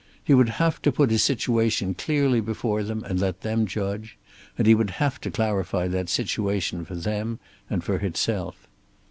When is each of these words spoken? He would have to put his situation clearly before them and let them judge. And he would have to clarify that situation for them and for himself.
He 0.23 0.33
would 0.33 0.49
have 0.57 0.81
to 0.81 0.91
put 0.91 1.11
his 1.11 1.23
situation 1.23 1.93
clearly 1.93 2.41
before 2.41 2.81
them 2.81 3.03
and 3.03 3.19
let 3.19 3.41
them 3.41 3.67
judge. 3.67 4.17
And 4.57 4.65
he 4.65 4.73
would 4.73 4.89
have 4.97 5.21
to 5.21 5.29
clarify 5.29 5.87
that 5.89 6.09
situation 6.09 6.85
for 6.85 6.95
them 6.95 7.37
and 7.69 7.83
for 7.83 7.99
himself. 7.99 8.67